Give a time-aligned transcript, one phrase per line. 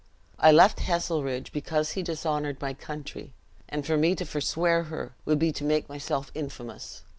[0.39, 3.33] I left Heselrigge because he dishonored my country;
[3.69, 7.03] and for me to forswear her, would be to make myself infamous.